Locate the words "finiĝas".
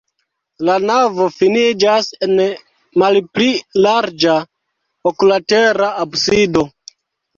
1.33-2.07